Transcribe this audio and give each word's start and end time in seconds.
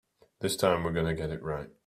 This 0.39 0.55
time 0.55 0.83
we're 0.83 0.93
going 0.93 1.05
to 1.05 1.13
get 1.13 1.29
it 1.29 1.43
right. 1.43 1.69